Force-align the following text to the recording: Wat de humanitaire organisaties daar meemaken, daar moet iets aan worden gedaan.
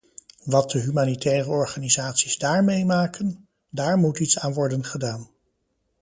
Wat 0.43 0.71
de 0.71 0.79
humanitaire 0.79 1.49
organisaties 1.49 2.37
daar 2.37 2.63
meemaken, 2.63 3.47
daar 3.69 3.97
moet 3.97 4.19
iets 4.19 4.39
aan 4.39 4.53
worden 4.53 4.85
gedaan. 4.85 5.29